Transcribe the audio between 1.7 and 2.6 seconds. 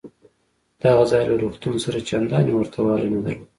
سره چندانې